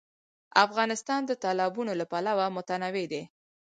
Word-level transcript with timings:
افغانستان 0.65 1.21
د 1.25 1.31
تالابونه 1.43 1.93
له 1.99 2.05
پلوه 2.11 2.45
متنوع 2.57 3.05
دی. 3.13 3.23